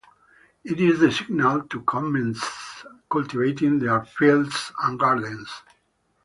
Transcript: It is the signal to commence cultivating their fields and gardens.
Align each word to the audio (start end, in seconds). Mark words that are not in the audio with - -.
It 0.63 0.79
is 0.79 0.99
the 0.99 1.11
signal 1.11 1.61
to 1.67 1.81
commence 1.81 2.41
cultivating 3.11 3.77
their 3.77 4.03
fields 4.03 4.71
and 4.81 4.99
gardens. 4.99 5.47